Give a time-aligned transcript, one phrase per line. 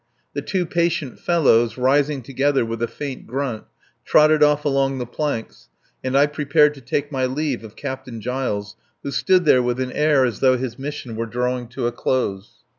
[0.33, 3.65] The two patient fellows, rising together with a faint grunt,
[4.03, 5.69] trotted off along the planks,
[6.03, 9.91] and I prepared to take my leave of Captain Giles, who stood there with an
[9.91, 12.63] air as though his mission were drawing to a close.